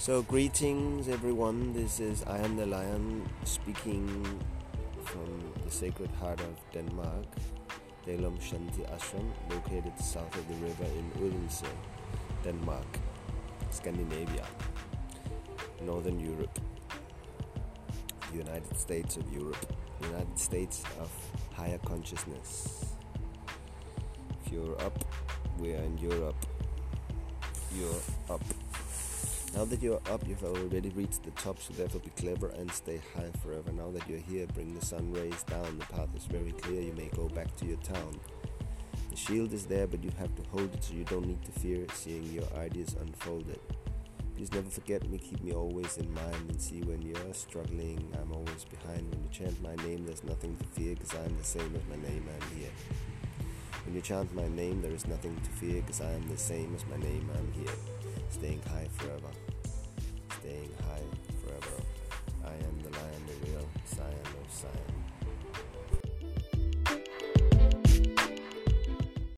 [0.00, 1.72] So, greetings everyone.
[1.72, 4.24] This is I am the Lion speaking
[5.04, 7.26] from the Sacred Heart of Denmark,
[8.06, 11.64] Dalum Shanti Ashram, located south of the river in Odense,
[12.44, 12.86] Denmark,
[13.70, 14.46] Scandinavia,
[15.82, 16.60] Northern Europe,
[18.32, 19.66] United States of Europe,
[20.00, 21.10] United States of
[21.52, 22.94] higher consciousness.
[24.46, 25.04] If you're up,
[25.58, 26.46] we are in Europe.
[27.74, 28.67] You're up.
[29.58, 33.00] Now that you're up, you've already reached the top, so therefore be clever and stay
[33.16, 33.72] high forever.
[33.72, 35.80] Now that you're here, bring the sun rays down.
[35.80, 38.20] The path is very clear, you may go back to your town.
[39.10, 41.50] The shield is there, but you have to hold it so you don't need to
[41.50, 43.58] fear it, seeing your ideas unfolded.
[44.36, 48.30] Please never forget me, keep me always in mind, and see when you're struggling, I'm
[48.30, 49.10] always behind.
[49.10, 52.00] When you chant my name, there's nothing to fear, because I'm the same as my
[52.08, 52.70] name, I'm here.
[53.84, 56.76] When you chant my name, there is nothing to fear, because I am the same
[56.76, 57.74] as my name, I'm here.
[58.38, 59.32] Staying high forever.
[60.38, 61.02] Staying high
[61.42, 61.82] forever.
[62.44, 64.97] I am the lion, the real Scion of Zion.